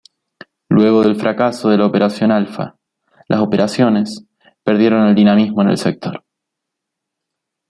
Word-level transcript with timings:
Luego 0.69 1.03
del 1.03 1.15
fracaso 1.15 1.69
de 1.69 1.77
la 1.77 1.85
Operación 1.85 2.31
Alfa, 2.31 2.75
las 3.27 3.39
operaciones 3.39 4.25
perdieron 4.63 5.13
dinamismo 5.13 5.61
en 5.61 5.69
el 5.69 5.77
sector. 5.77 6.25